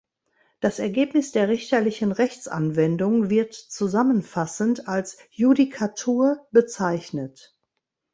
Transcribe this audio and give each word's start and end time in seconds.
Das 0.61 0.79
Ergebnis 0.79 1.31
der 1.31 1.47
richterlichen 1.47 2.11
Rechtsanwendung 2.11 3.29
wird 3.29 3.53
zusammenfassend 3.53 4.87
als 4.87 5.19
Judikatur 5.29 6.43
bezeichnet. 6.49 7.55